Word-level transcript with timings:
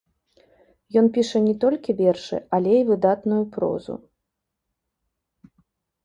Ён 0.99 1.09
піша 1.17 1.39
не 1.47 1.51
толькі 1.63 1.93
вершы, 1.99 2.37
але 2.57 2.71
і 2.77 2.87
выдатную 2.87 3.41
прозу. 3.57 3.99